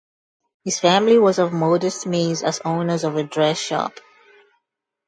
His 0.63 0.79
family 0.79 1.19
was 1.19 1.37
of 1.37 1.53
modest 1.53 2.07
means 2.07 2.41
as 2.41 2.59
owners 2.65 3.03
of 3.03 3.17
a 3.17 3.23
dress 3.23 3.59
shop. 3.59 3.99